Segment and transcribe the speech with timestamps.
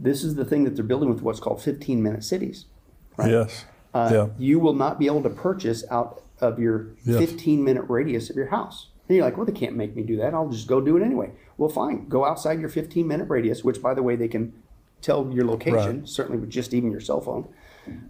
[0.00, 2.64] this is the thing that they're building with what's called 15 minute cities.
[3.16, 3.30] Right?
[3.30, 3.66] Yes.
[3.92, 4.26] Uh, yeah.
[4.38, 7.18] You will not be able to purchase out of your Yes.
[7.18, 8.88] 15 minute radius of your house.
[9.08, 10.32] And you're like, well, they can't make me do that.
[10.34, 11.32] I'll just go do it anyway.
[11.58, 12.08] Well, fine.
[12.08, 14.52] Go outside your 15 minute radius, which, by the way, they can
[15.02, 16.08] tell your location, Right.
[16.08, 17.48] certainly with just even your cell phone.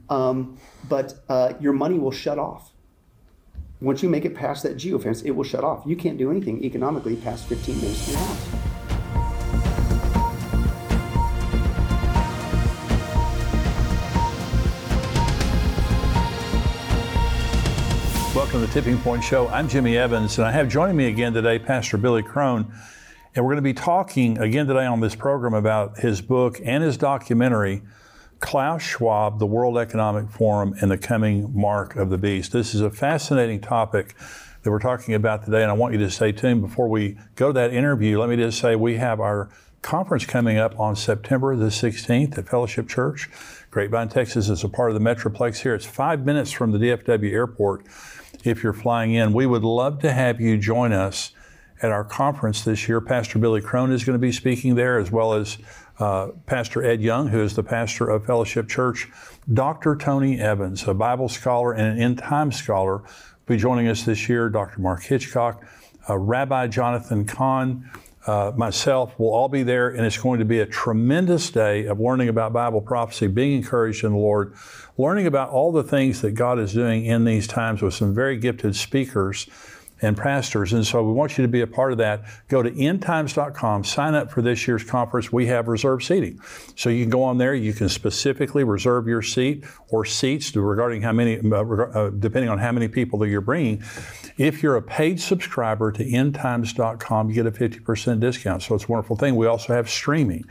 [0.09, 2.73] Um, but uh, your money will shut off.
[3.81, 5.83] Once you make it past that geofence, it will shut off.
[5.87, 8.80] You can't do anything economically past 15 minutes from your house.
[18.33, 19.49] Welcome to the Tipping Point Show.
[19.49, 22.73] I'm Jimmy Evans, and I have joining me again today Pastor Billy Crone.
[23.35, 26.85] And we're going to be talking again today on this program about his book and
[26.85, 27.83] his documentary,
[28.39, 32.53] Klaus Schwab, the World Economic Forum, and the Coming Mark of the Beast.
[32.53, 34.15] This is a fascinating topic
[34.63, 36.63] that we're talking about today, and I want you to stay tuned.
[36.63, 39.51] Before we go to that interview, let me just say we have our
[39.83, 43.29] conference coming up on September the 16th at Fellowship Church.
[43.73, 45.75] Grapevine, Texas is a part of the Metroplex here.
[45.75, 47.87] It's five minutes from the DFW airport
[48.45, 49.33] if you're flying in.
[49.33, 51.33] We would love to have you join us
[51.83, 53.01] at our conference this year.
[53.01, 55.59] Pastor Billy Crone is going to be speaking there, as well as
[55.99, 59.09] uh, Pastor Ed Young, who is the pastor of Fellowship Church.
[59.53, 59.97] Dr.
[59.97, 63.07] Tony Evans, a Bible scholar and an end time scholar, will
[63.47, 64.49] be joining us this year.
[64.49, 64.81] Dr.
[64.81, 65.65] Mark Hitchcock,
[66.09, 67.91] uh, Rabbi Jonathan Cahn,
[68.27, 72.01] uh, myself will all be there, and it's going to be a tremendous day of
[72.01, 74.55] learning about Bible prophecy, being encouraged in the Lord,
[74.99, 78.37] learning about all the things that God is doing in these times with some very
[78.37, 79.47] gifted speakers
[80.03, 80.73] and pastors.
[80.73, 82.25] And so we want you to be a part of that.
[82.49, 85.33] Go to endtimes.com, sign up for this year's conference.
[85.33, 86.41] We have reserved seating.
[86.77, 91.03] So you can go on there, you can specifically reserve your seat or seats regarding
[91.03, 93.83] how many, uh, uh, depending on how many people that you're bringing.
[94.39, 98.63] If you're a paid subscriber to endtimes.com, you get a 50% discount.
[98.63, 99.37] So it's a wonderful thing.
[99.37, 100.45] We also have streaming.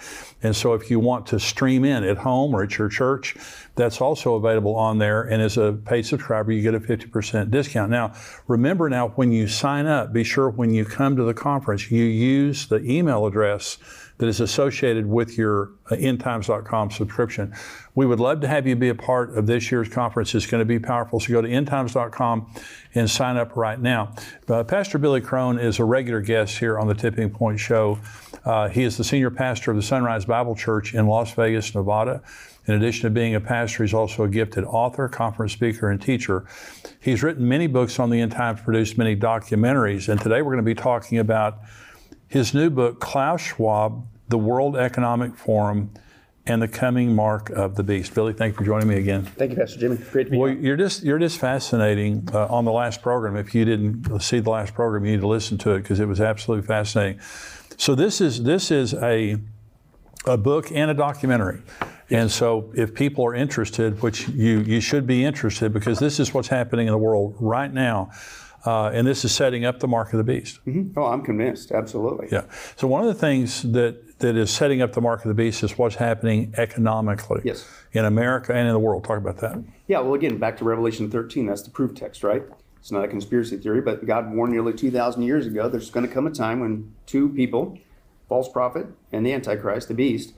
[0.43, 3.35] And so if you want to stream in at home or at your church,
[3.79, 5.23] that's also available on there.
[5.23, 7.89] And as a paid subscriber, you get a 50% discount.
[7.89, 8.13] Now,
[8.47, 12.03] remember now, when you sign up, be sure when you come to the conference, you
[12.03, 13.77] use the email address
[14.19, 17.55] that is associated with your uh, endtimes.com subscription.
[17.95, 20.35] We would love to have you be a part of this year's conference.
[20.35, 21.21] It's going to be powerful.
[21.21, 22.53] So go to endtimes.com
[22.95, 24.13] and sign up right now.
[24.47, 27.97] Uh, pastor Billy Crone is a regular guest here on the Tipping Point Show.
[28.43, 32.21] Uh, he is the senior pastor of the Sunrise Bible Church in Las Vegas, Nevada.
[32.69, 36.45] In addition to being a pastor, he's also a gifted author, conference speaker, and teacher.
[36.99, 40.63] He's written many books on the end times, produced many documentaries, and today we're going
[40.63, 41.61] to be talking about
[42.27, 45.89] his new book, Klaus Schwab, The World Economic Forum,
[46.45, 48.13] and the Coming Mark of the Beast.
[48.13, 49.25] Billy, thank you for joining me again.
[49.25, 49.97] Thank you, Pastor Jimmy.
[49.97, 50.45] Great to be here.
[50.45, 50.61] Well, here.
[50.61, 53.35] you're just you're just fascinating uh, on the last program.
[53.35, 56.07] If you didn't see the last program, you need to listen to it because it
[56.07, 57.19] was absolutely fascinating.
[57.77, 59.37] So this is this is a
[60.27, 61.63] a book and a documentary.
[62.11, 66.33] And so if people are interested, which you you should be interested because this is
[66.33, 68.11] what's happening in the world right now.
[68.65, 70.59] Uh, and this is setting up the mark of the beast.
[70.97, 71.71] Oh, I'm convinced.
[71.71, 72.27] Absolutely.
[72.29, 72.43] Yeah.
[72.75, 75.63] So one of the things that that is setting up the mark of the beast
[75.63, 77.65] is what's happening economically Yes.
[77.93, 79.05] in America and in the world.
[79.05, 79.63] Talk about that.
[79.87, 82.43] Yeah, well, again, back to Revelation 13, that's the proof text, right?
[82.81, 86.11] It's not a conspiracy theory, but God warned nearly 2,000 years ago there's going to
[86.13, 87.77] come a time when two people,
[88.27, 90.33] false prophet and the Antichrist, the beast,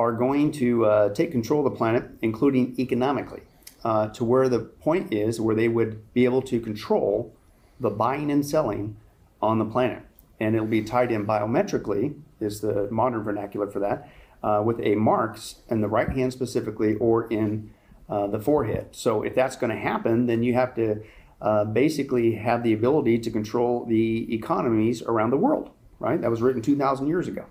[0.00, 3.42] are going to uh, take control of the planet, including economically,
[3.84, 7.34] uh, to where the point is where they would be able to control
[7.78, 8.96] the buying and selling
[9.42, 10.02] on the planet.
[10.40, 14.08] And it'll be tied in biometrically, is the modern vernacular for that,
[14.42, 17.70] uh, with a marks in the right hand specifically or in
[18.08, 18.88] uh, the forehead.
[18.92, 21.02] So if that's going to happen, then you have to
[21.42, 26.18] uh, basically have the ability to control the economies around the world, right?
[26.18, 27.44] That was written 2,000 years ago.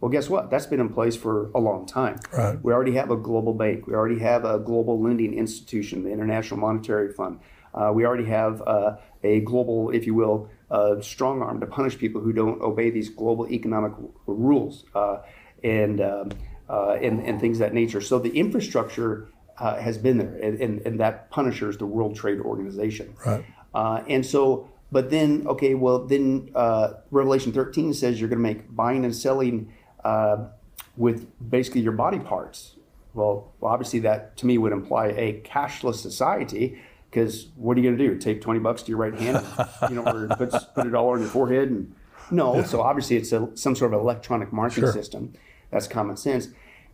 [0.00, 0.50] Well, guess what?
[0.50, 2.18] That's been in place for a long time.
[2.32, 2.62] Right.
[2.62, 3.86] We already have a global bank.
[3.86, 7.40] We already have a global lending institution, the International Monetary Fund.
[7.74, 11.98] Uh, we already have uh, a global, if you will, uh, strong arm to punish
[11.98, 15.18] people who don't obey these global economic r- rules uh,
[15.62, 16.30] and, um,
[16.68, 18.00] uh, and and things of that nature.
[18.00, 19.28] So the infrastructure
[19.58, 23.14] uh, has been there, and, and, and that punishes the World Trade Organization.
[23.24, 23.44] Right.
[23.74, 28.42] Uh, and so, but then, okay, well, then uh, Revelation 13 says you're going to
[28.42, 29.72] make buying and selling
[30.06, 30.48] uh,
[30.96, 32.76] with basically your body parts.
[33.14, 36.78] Well, well, obviously, that to me would imply a cashless society.
[37.10, 38.18] Because what are you going to do?
[38.18, 41.10] Take 20 bucks to your right hand, and, you know, or put, put it all
[41.10, 41.70] on your forehead?
[41.70, 41.94] And
[42.30, 44.92] no, so obviously it's a, some sort of electronic marking Sure.
[44.92, 45.32] system.
[45.70, 46.48] That's common sense.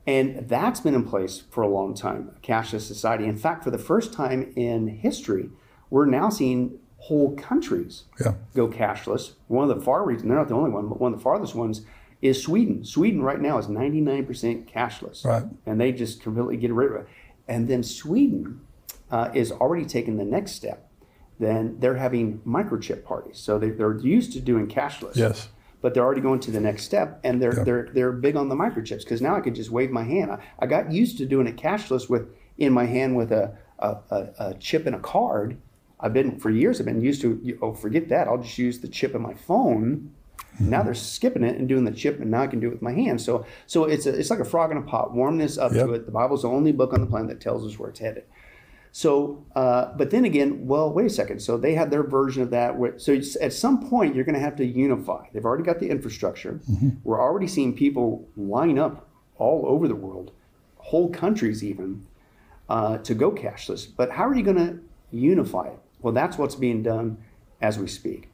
[0.06, 3.24] And that's been in place for a long time, a cashless society.
[3.24, 5.50] In fact, for the first time in history,
[5.90, 8.34] we're now seeing whole countries Yeah.
[8.54, 9.32] go cashless.
[9.48, 11.54] One of the far regions, they're not the only one, but one of the farthest
[11.56, 11.82] ones
[12.22, 12.84] is Sweden.
[12.84, 15.24] Sweden right now is 99% cashless.
[15.24, 15.42] Right.
[15.66, 17.08] And they just completely get rid of it.
[17.48, 18.60] And then Sweden
[19.10, 20.88] uh, is already taking the next step.
[21.40, 23.38] Then they're having microchip parties.
[23.38, 25.16] So they, they're used to doing cashless.
[25.16, 25.48] Yes.
[25.80, 27.64] But they're already going to the next step, and they're Yeah.
[27.64, 30.30] they're they're big on the microchips because now I could just wave my hand.
[30.30, 33.96] I, I got used to doing it cashless with in my hand with a a,
[34.12, 35.56] a, a chip and a card.
[35.98, 36.78] I've been for years.
[36.78, 37.58] I've been used to.
[37.60, 38.28] Oh, forget that.
[38.28, 40.12] I'll just use the chip in my phone.
[40.60, 42.82] Now they're skipping it and doing the chip, and now I can do it with
[42.82, 43.20] my hand.
[43.20, 45.12] So, so it's a, it's like a frog in a pot.
[45.12, 45.86] Warm this up Yep.
[45.86, 46.06] to it.
[46.06, 48.24] The Bible's the only book on the planet that tells us where it's headed.
[48.94, 51.40] So, uh, but then again, well, wait a second.
[51.40, 52.78] So they had their version of that.
[52.78, 55.24] where- So it's, at some point, you're going to have to unify.
[55.32, 56.60] They've already got the infrastructure.
[57.02, 59.08] We're already seeing people line up
[59.38, 60.32] all over the world,
[60.76, 62.04] whole countries even,
[62.68, 63.88] uh, to go cashless.
[63.96, 64.78] But how are you going to
[65.10, 65.78] unify it?
[66.02, 67.16] Well, that's what's being done
[67.62, 68.28] as we speak.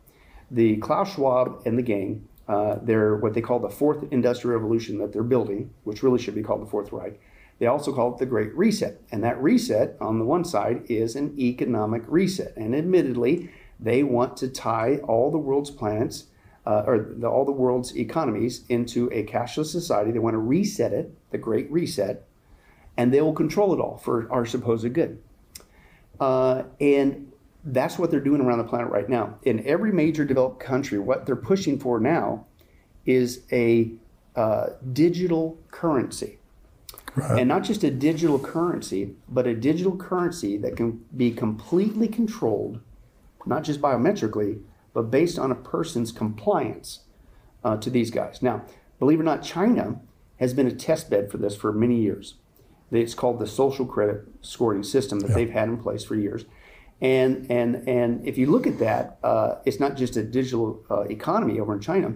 [0.51, 4.99] The Klaus Schwab and the gang, uh, they're what they call the fourth industrial revolution
[4.99, 7.21] that they're building, which really should be called the Fourth Reich.
[7.59, 9.01] They also call it the Great Reset.
[9.11, 12.57] And that reset, on the one side, is an economic reset.
[12.57, 13.51] And admittedly,
[13.81, 16.27] they want to tie all the world's planets,
[16.65, 20.13] uh, or the, all the world's economies, into a cashless society.
[20.13, 22.27] They want to reset it, the Great Reset,
[22.97, 25.23] and they will control it all for our supposed good.
[26.21, 27.33] Uh, and
[27.65, 29.39] that's what they're doing around the planet right now.
[29.43, 32.47] In every major developed country, what they're pushing for now
[33.05, 33.91] is a
[34.37, 36.39] uh, digital currency.
[37.17, 37.41] Right.
[37.41, 42.81] And not just a digital currency, but a digital currency that can be completely controlled,
[43.47, 44.61] not just biometrically,
[44.93, 47.01] but based on a person's compliance
[47.65, 48.41] uh, to these guys.
[48.43, 48.65] Now,
[48.99, 50.01] believe it or not, China
[50.39, 52.35] has been a test bed for this for many years.
[52.91, 56.45] It's called the social credit scoring system that they've had in place for years.
[57.01, 61.03] And, and, and if you look at that, uh, it's not just a digital uh,
[61.03, 62.15] economy over in China,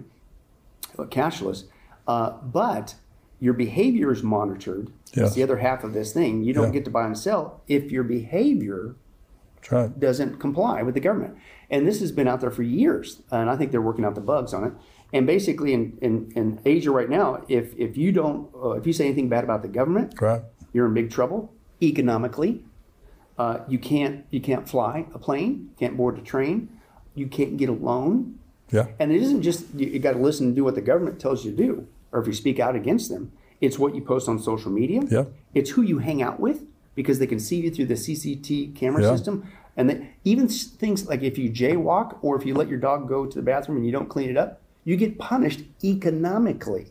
[0.97, 1.63] cashless,
[2.07, 2.95] uh, but
[3.39, 4.91] your behavior is monitored.
[5.13, 5.27] Yes.
[5.27, 6.43] It's the other half of this thing.
[6.43, 6.71] You don't Yeah.
[6.73, 8.95] get to buy and sell if your behavior
[9.71, 9.97] right.
[9.99, 11.35] doesn't comply with the government.
[11.69, 14.21] And this has been out there for years, and I think they're working out the
[14.21, 14.73] bugs on it.
[15.13, 18.93] And basically, in, in, in Asia right now, if, if you don't, uh, if you
[18.93, 20.41] say anything bad about the government, Right.
[20.73, 22.65] you're in big trouble economically.
[23.37, 26.69] Uh, you can't you can't fly a plane, can't board a train,
[27.15, 28.37] you can't get a loan,
[28.71, 28.87] Yeah.
[28.99, 31.43] and it isn't just you, you got to listen and do what the government tells
[31.43, 33.31] you to do, or if you speak out against them.
[33.59, 35.01] It's what you post on social media.
[35.09, 35.25] Yeah.
[35.53, 36.63] It's who you hang out with
[36.95, 39.15] because they can see you through the CCT camera Yeah.
[39.15, 39.43] system.
[39.75, 43.25] And then even things like if you jaywalk or if you let your dog go
[43.25, 46.87] to the bathroom and you don't clean it up, you get punished economically.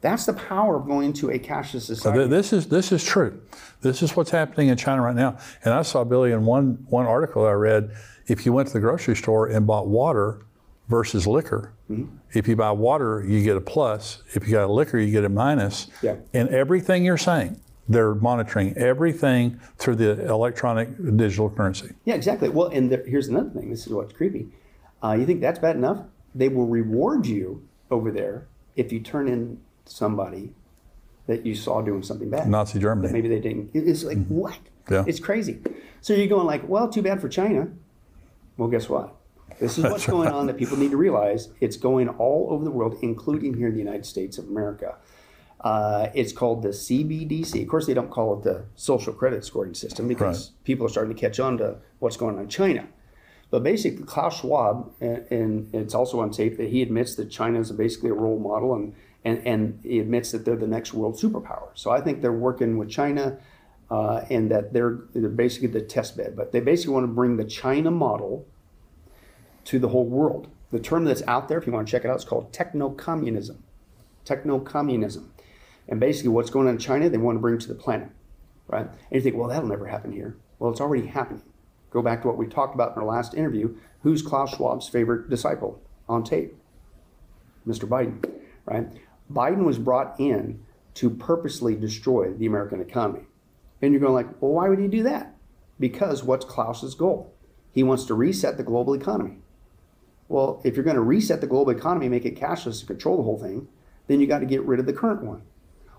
[0.00, 2.18] That's the power of going to a cashless So society.
[2.20, 3.40] th- this is this is true.
[3.82, 5.36] This is what's happening in China right now.
[5.64, 7.90] And I saw Billy in one one article I read.
[8.26, 10.44] If you went to the grocery store and bought water
[10.88, 12.16] versus liquor, Mm-hmm.
[12.34, 14.22] if you buy water, you get a plus.
[14.34, 15.88] If you got a liquor, you get a minus.
[16.02, 16.14] Yeah.
[16.32, 21.92] And everything you're saying, they're monitoring everything through the electronic digital currency.
[22.04, 22.48] Yeah, exactly.
[22.48, 23.70] Well, and there, here's another thing.
[23.70, 24.46] This is what's creepy.
[25.02, 25.98] Uh, you think that's bad enough?
[26.32, 29.58] They will reward you over there if you turn in
[29.90, 30.52] somebody
[31.26, 32.48] that you saw doing something bad.
[32.48, 33.12] Nazi Germany.
[33.12, 33.70] Maybe they didn't.
[33.74, 34.58] It's like what?
[34.90, 35.04] Yeah.
[35.06, 35.60] It's crazy.
[36.00, 37.68] So you're going like, well, too bad for China.
[38.56, 39.14] Well, guess what?
[39.60, 41.48] This is what's going on that people need to realize.
[41.60, 44.96] It's going all over the world, including here in the United States of America.
[45.60, 47.62] Uh, it's called the CBDC.
[47.62, 51.14] Of course, they don't call it the social credit scoring system because people are starting
[51.14, 52.88] to catch on to what's going on in China.
[53.50, 57.60] But basically, Klaus Schwab, and, and it's also on tape that he admits that China
[57.60, 61.16] is basically a role model, and, and, and he admits that they're the next world
[61.16, 61.68] superpower.
[61.74, 63.38] So I think they're working with China,
[63.90, 66.36] uh, and that they're they're basically the test bed.
[66.36, 68.46] But they basically want to bring the China model
[69.66, 70.48] to the whole world.
[70.70, 72.90] The term that's out there, if you want to check it out, it's called techno
[72.90, 73.62] communism.
[74.24, 75.32] Techno communism.
[75.88, 78.08] And basically, what's going on in China, they want to bring to the planet,
[78.68, 78.86] right?
[78.86, 80.36] And you think, well, that'll never happen here.
[80.60, 81.42] Well, it's already happening.
[81.90, 83.76] Go back to what we talked about in our last interview.
[84.02, 86.54] Who's Klaus Schwab's favorite disciple on tape?
[87.66, 87.88] Mr.
[87.88, 88.24] Biden,
[88.64, 88.86] right?
[89.32, 90.62] Biden was brought in
[90.94, 93.26] to purposely destroy the American economy.
[93.80, 95.34] And you're going like, well, why would he do that?
[95.78, 97.32] Because what's Klaus's goal?
[97.72, 99.38] He wants to reset the global economy.
[100.28, 103.22] Well, if you're going to reset the global economy, make it cashless and control the
[103.22, 103.68] whole thing,
[104.06, 105.42] then you got to get rid of the current one.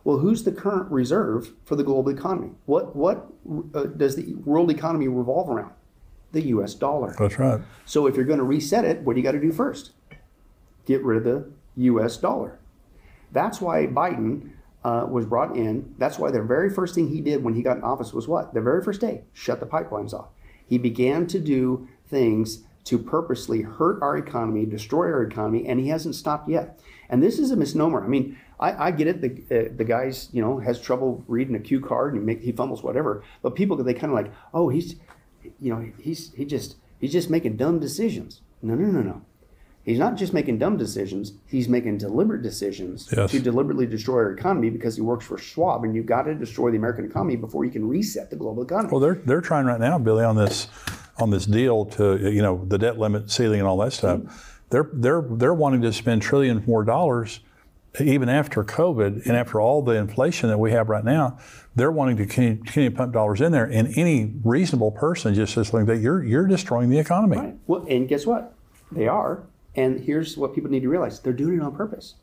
[0.03, 2.51] Well, who's the current reserve for the global economy?
[2.65, 3.31] What what
[3.73, 5.73] uh, does the world economy revolve around?
[6.31, 6.73] The U.S.
[6.73, 7.13] dollar.
[7.19, 7.61] That's right.
[7.85, 9.91] So if you're going to reset it, what do you got to do first?
[10.85, 12.17] Get rid of the U.S.
[12.17, 12.60] dollar.
[13.31, 14.51] That's why Biden
[14.83, 15.93] uh, was brought in.
[15.97, 18.53] That's why the very first thing he did when he got in office was what?
[18.53, 20.29] The very first day, shut the pipelines off.
[20.65, 25.89] He began to do things to purposely hurt our economy, destroy our economy, and he
[25.89, 26.79] hasn't stopped yet.
[27.09, 28.03] And this is a misnomer.
[28.03, 29.21] I mean, I, I get it.
[29.21, 32.41] The uh, the guy's you know has trouble reading a cue card and he, make,
[32.43, 33.23] he fumbles whatever.
[33.41, 34.95] But people they kind of like, oh, he's
[35.59, 38.41] you know he's he just he's just making dumb decisions.
[38.61, 39.21] No, no, no, no.
[39.83, 43.31] He's not just making dumb decisions, he's making deliberate decisions Yes.
[43.31, 46.69] to deliberately destroy our economy because he works for Schwab and you've got to destroy
[46.69, 48.89] the American economy before you can reset the global economy.
[48.91, 50.67] Well, they're they're trying right now, Billy, on this
[51.17, 54.21] on this deal to you know the debt limit ceiling and all that stuff.
[54.69, 57.39] They're they're they're wanting to spend trillions more dollars,
[57.99, 61.37] even after COVID and after all the inflation that we have right now.
[61.75, 65.53] They're wanting to continue, continue to pump dollars in there, and any reasonable person just
[65.53, 67.37] says like that you're you're destroying the economy.
[67.37, 67.55] Right.
[67.67, 68.53] Well, and guess what?
[68.91, 69.43] They are.
[69.75, 72.15] And here's what people need to realize they're doing it on purpose.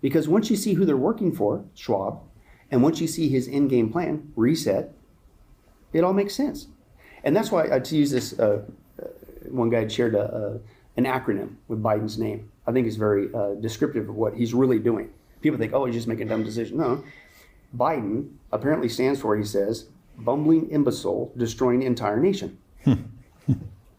[0.00, 2.20] Because once you see who they're working for, Schwab,
[2.70, 4.94] and once you see his end game plan, reset,
[5.92, 6.68] it all makes sense.
[7.24, 8.62] And that's why, uh, to use this, uh,
[9.02, 9.06] uh,
[9.48, 10.60] one guy shared a, a,
[10.96, 12.50] an acronym with Biden's name.
[12.66, 15.10] I think is very uh, descriptive of what he's really doing.
[15.40, 16.78] People think, oh, he's just making dumb decisions.
[16.78, 17.02] No.
[17.76, 19.86] Biden apparently stands for, he says,
[20.18, 22.58] bumbling imbecile destroying entire nation.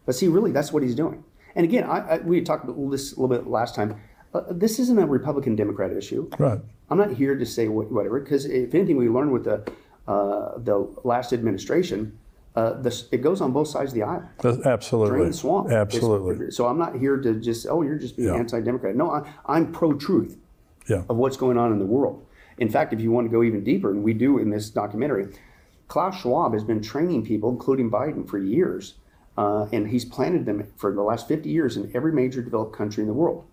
[0.06, 1.24] But see, really, that's what he's doing.
[1.54, 3.96] And again, I, I, we talked about this a little bit last time.
[4.32, 6.28] Uh, this isn't a Republican Democrat issue.
[6.38, 6.60] Right.
[6.88, 9.62] I'm not here to say what, whatever, because if anything, we learned with the
[10.08, 12.18] uh, the last administration,
[12.56, 14.28] uh, this, it goes on both sides of the aisle.
[14.40, 15.18] That's- Absolutely.
[15.18, 15.66] Drain the swamp.
[15.66, 16.50] It's- Absolutely.
[16.50, 18.34] so I'm not here to just oh, you're just being Yeah.
[18.36, 18.96] anti-democrat.
[18.96, 20.36] No, I, I'm pro-truth
[20.88, 21.02] Yeah.
[21.08, 22.24] of what's going on in the world.
[22.58, 25.28] In fact, if you want to go even deeper, and we do in this documentary,
[25.86, 28.94] Klaus Schwab has been training people, including Biden, for years,
[29.36, 33.02] uh, and he's planted them for the last 50 years in every major developed country
[33.02, 33.46] in the world.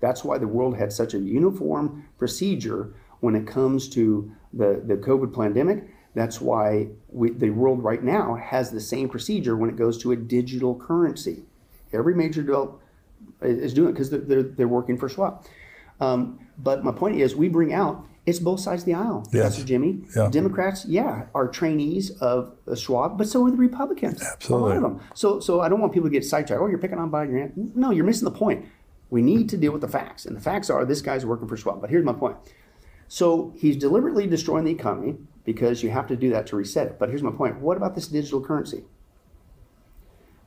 [0.00, 4.96] That's why the world had such a uniform procedure when it comes to the, the
[4.96, 5.88] COVID pandemic.
[6.14, 10.12] That's why we, the world right now has the same procedure when it goes to
[10.12, 11.44] a digital currency.
[11.92, 12.82] Every major developed
[13.40, 15.46] is doing it because they're, they're, they're working for Schwab.
[16.00, 19.28] Um, but my point is, we bring out it's both sides of the aisle.
[19.32, 19.44] Yes.
[19.56, 20.04] Pastor Jimmy.
[20.16, 20.28] Yeah.
[20.30, 24.22] Democrats, yeah, are trainees of Schwab, but so are the Republicans.
[24.22, 24.70] Absolutely.
[24.70, 25.00] A lot of them.
[25.14, 26.62] So, so I don't want people to get sidetracked.
[26.62, 27.32] Oh, you're picking on Biden.
[27.32, 28.64] you're- No, you're missing the point.
[29.10, 31.56] We need to deal with the facts, and the facts are this guy's working for
[31.56, 31.80] Schwab.
[31.80, 32.36] But here's my point.
[33.08, 36.98] So he's deliberately destroying the economy because you have to do that to reset it.
[36.98, 37.60] But here's my point.
[37.60, 38.84] What about this digital currency?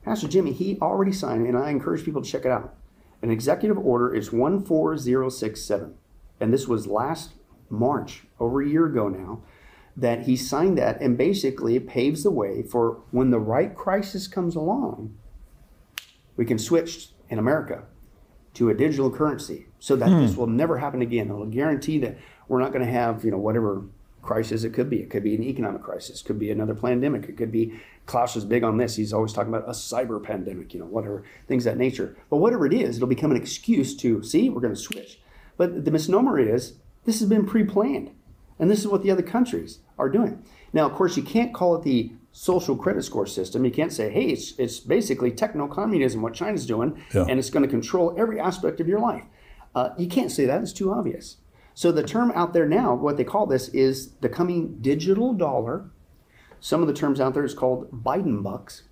[0.02, 2.74] Pastor Jimmy, he already signed, and I encourage people to check it out.
[3.22, 5.94] An executive order is 14067.
[6.40, 7.32] And this was last
[7.70, 9.42] March, over a year ago now,
[9.96, 14.28] that he signed that and basically it paves the way for when the right crisis
[14.28, 15.16] comes along,
[16.36, 17.84] we can switch in America
[18.54, 20.40] to a digital currency so that this hmm.
[20.40, 21.28] will never happen again.
[21.28, 22.18] It'll guarantee that
[22.48, 23.84] we're not going to have, you know, whatever
[24.22, 25.00] crisis it could be.
[25.00, 28.44] It could be an economic crisis, could be another pandemic, it could be Klaus is
[28.44, 28.96] big on this.
[28.96, 32.16] He's always talking about a cyber pandemic, you know, whatever, things of that nature.
[32.30, 35.18] But whatever it is, it'll become an excuse to see, we're going to switch.
[35.56, 36.74] But the misnomer is
[37.06, 38.10] this has been pre-planned.
[38.58, 40.42] And this is what the other countries are doing.
[40.72, 43.64] Now, of course, you can't call it the social credit score system.
[43.64, 47.26] You can't say, hey, it's, it's basically techno communism, what China's doing, Yeah.
[47.28, 49.24] and it's going to control every aspect of your life.
[49.74, 51.36] Uh, you can't say that, it's too obvious.
[51.74, 55.90] So, the term out there now, what they call this is the coming digital dollar.
[56.58, 58.84] Some of the terms out there is called Biden bucks.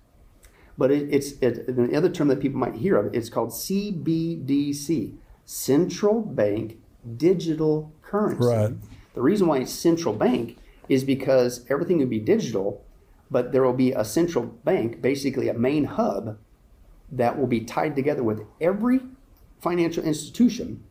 [0.77, 3.13] But it, it's it, the other term that people might hear of.
[3.15, 6.77] It's called CBDC, central bank
[7.17, 8.45] digital currency.
[8.45, 8.73] Right.
[9.13, 10.57] The reason why it's central bank
[10.89, 12.83] is because everything would be digital,
[13.31, 16.37] but there will be a central bank, basically a main hub,
[17.11, 18.99] that will be tied together with every
[19.61, 20.83] financial institution,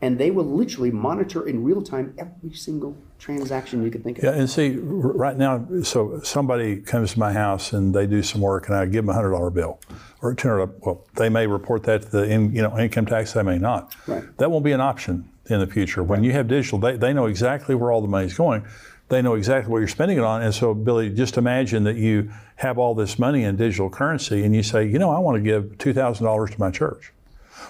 [0.00, 4.24] and they will literally monitor in real time every single transaction you can think of.
[4.24, 8.40] Yeah, and see, right now, so somebody comes to my house and they do some
[8.40, 9.80] work, and I give them a hundred dollar bill
[10.22, 10.80] or two hundred.
[10.80, 13.32] Well, they may report that to the in, you know income tax.
[13.32, 13.94] They may not.
[14.06, 14.24] Right.
[14.38, 16.02] That won't be an option in the future.
[16.02, 18.64] When you have digital, they, they know exactly where all the money's going.
[19.08, 20.42] They know exactly what you're spending it on.
[20.42, 24.54] And so, Billy, just imagine that you have all this money in digital currency, and
[24.54, 27.12] you say, you know, I want to give two thousand dollars to my church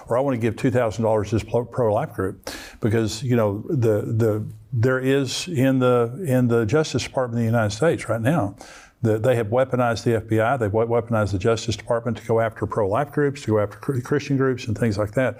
[0.07, 3.35] or I want to give two thousand dollars to this pro life group, because you
[3.35, 8.07] know the the there is in the in the Justice Department of the United States
[8.09, 8.55] right now.
[9.01, 10.59] The, they have weaponized the FBI.
[10.59, 14.67] They've weaponized the Justice Department to go after pro-life groups, to go after Christian groups,
[14.67, 15.37] and things like that.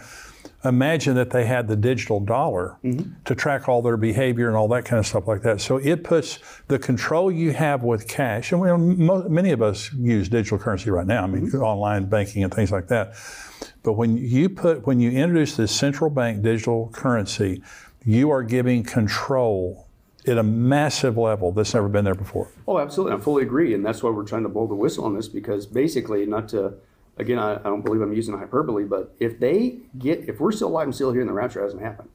[0.65, 3.13] Imagine that they had the digital dollar mm-hmm.
[3.23, 5.61] to track all their behavior and all that kind of stuff like that.
[5.61, 9.93] So it puts the control you have with cash, and we, mo- many of us
[9.93, 11.23] use digital currency right now.
[11.23, 11.61] I mean, mm-hmm.
[11.61, 13.15] online banking and things like that.
[13.83, 17.63] But when you put when you introduce this central bank digital currency,
[18.05, 19.87] you are giving control
[20.27, 22.51] at a massive level that's never been there before.
[22.67, 23.17] Oh, absolutely.
[23.17, 23.73] I fully agree.
[23.73, 26.73] And that's why we're trying to blow the whistle on this because basically, not to
[27.19, 30.69] again, I, I don't believe I'm using hyperbole, but if they get, if we're still
[30.69, 32.09] alive and still here and the rapture hasn't happened,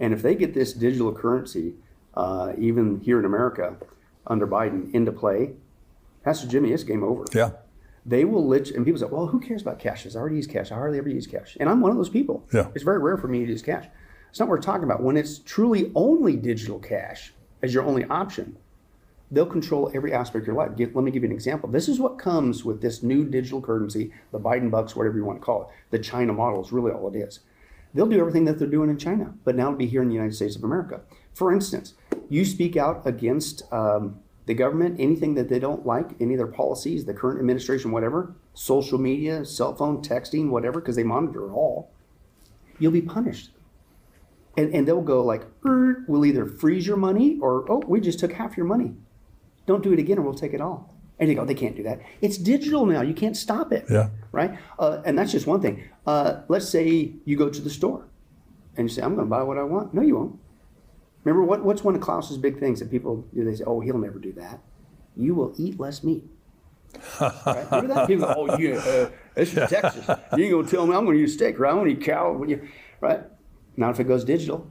[0.00, 1.74] and if they get this digital currency,
[2.14, 3.76] uh, even here in America
[4.26, 5.52] under Biden, into play,
[6.24, 7.24] Pastor Jimmy, it's game over.
[7.32, 7.50] Yeah.
[8.06, 10.06] They will lit, and people say, well, who cares about cash?
[10.06, 10.72] I already use cash.
[10.72, 11.56] I hardly ever use cash.
[11.60, 12.46] And I'm one of those people.
[12.52, 12.68] Yeah.
[12.74, 13.86] It's very rare for me to use cash.
[14.30, 15.02] It's not what we're talking about.
[15.02, 18.56] When it's truly only digital cash as your only option,
[19.30, 20.76] they'll control every aspect of your life.
[20.76, 21.68] Give, let me give you an example.
[21.68, 25.40] This is what comes with this new digital currency, the Biden bucks, whatever you want
[25.40, 25.68] to call it.
[25.90, 27.40] The China model is really all it is.
[27.94, 30.14] They'll do everything that they're doing in China, but now it'll be here in the
[30.14, 31.00] United States of America.
[31.34, 31.94] For instance,
[32.28, 36.46] you speak out against um, the government, anything that they don't like, any of their
[36.46, 41.52] policies, the current administration, whatever, social media, cell phone, texting, whatever, because they monitor it
[41.52, 41.90] all,
[42.78, 43.50] you'll be punished.
[44.56, 48.18] And, and they'll go like, "Er, we'll either freeze your money or, oh, we just
[48.18, 48.94] took half your money.
[49.68, 50.94] Don't do it again or we'll take it all.
[51.18, 52.00] And they go, they can't do that.
[52.22, 53.02] It's digital now.
[53.02, 53.84] You can't stop it.
[53.90, 54.08] Yeah.
[54.32, 54.58] Right?
[54.78, 55.84] Uh, and that's just one thing.
[56.06, 58.06] Uh, let's say you go to the store
[58.76, 59.92] and you say, I'm going to buy what I want.
[59.92, 60.38] No, you won't.
[61.22, 63.44] Remember, what, what's one of Klaus's big things that people do?
[63.44, 64.60] They say, oh, he'll never do that.
[65.16, 66.24] You will eat less meat.
[67.20, 67.66] right?
[67.70, 68.06] Remember that?
[68.06, 70.06] People go, oh, yeah, uh, this is Texas.
[70.34, 71.70] You ain't going to tell me I'm going to eat steak, right?
[71.70, 72.42] I'm going to eat cow.
[73.02, 73.20] Right?
[73.76, 74.66] Not if it goes digital.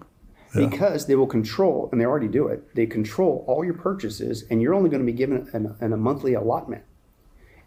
[0.55, 4.61] Because they will control, and they already do it, they control all your purchases, and
[4.61, 6.83] you're only going to be given an, an, a monthly allotment.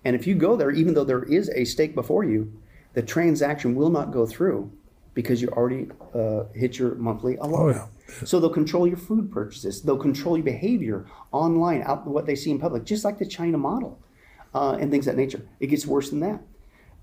[0.05, 2.53] And if you go there, even though there is a steak before you,
[2.95, 4.73] the transaction will not go through
[5.13, 7.77] because you already uh, hit your monthly allotment.
[8.25, 9.83] So they'll control your food purchases.
[9.83, 13.59] They'll control your behavior online, out what they see in public, just like the China
[13.59, 13.99] model,
[14.55, 15.43] uh, and things of that nature.
[15.61, 16.41] It gets worse than that.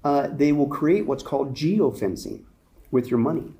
[0.03, 2.43] Uh, they will create what's called geofencing
[2.91, 3.53] with your money,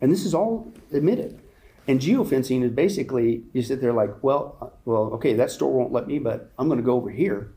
[0.00, 1.40] and this is all admitted.
[1.88, 6.06] And geofencing is basically you sit there like, well, well, okay, that store won't let
[6.08, 7.52] me, but I'm going to go over here,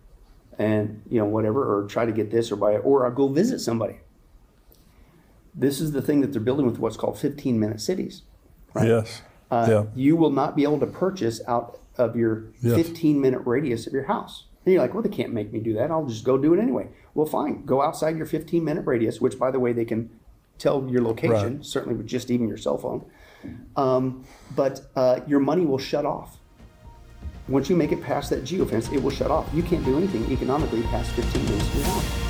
[0.60, 3.28] and you know whatever, or try to get this or buy it, or I'll go
[3.28, 3.98] visit somebody.
[5.56, 8.22] This is the thing that they're building with what's called 15 minute cities.
[8.76, 9.24] Yes.
[9.50, 9.84] Uh, yeah.
[9.96, 12.76] You will not be able to purchase out of your Yes.
[12.76, 14.46] 15 minute radius of your house.
[14.64, 15.90] And you're like, well, they can't make me do that.
[15.90, 16.88] I'll just go do it anyway.
[17.16, 17.66] Well, fine.
[17.66, 20.12] Go outside your 15 minute radius, which, by the way, they can
[20.60, 21.66] tell your location, Right.
[21.66, 23.04] certainly with just even your cell phone.
[23.76, 24.26] Um,
[24.56, 26.38] but uh, your money will shut off.
[27.48, 29.50] Once you make it past that geofence, it will shut off.
[29.54, 32.30] You can't do anything economically past 15 minutes.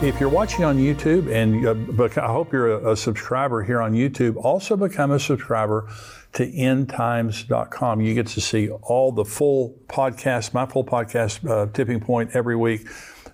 [0.00, 3.94] If you're watching on YouTube, and uh, I hope you're a, a subscriber here on
[3.94, 5.88] YouTube, also become a subscriber
[6.34, 8.00] to endtimes.com.
[8.00, 12.54] You get to see all the full podcast, my full podcast, uh, Tipping Point, every
[12.54, 12.86] week.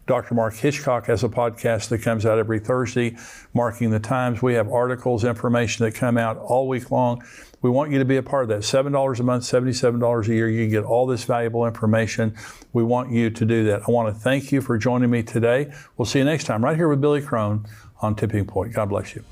[0.06, 0.34] Dr.
[0.34, 3.16] Mark Hitchcock has a podcast that comes out every Thursday,
[3.54, 4.42] marking the times.
[4.42, 7.24] We have articles, information that come out all week long.
[7.62, 8.60] We want you to be a part of that.
[8.60, 10.50] $7 a month, $77 a year.
[10.50, 12.36] You get all this valuable information.
[12.74, 13.82] We want you to do that.
[13.88, 15.72] I want to thank you for joining me today.
[15.96, 17.66] We'll see you next time right here with Billy Crone
[18.02, 18.74] on Tipping Point.
[18.74, 19.24] God bless you.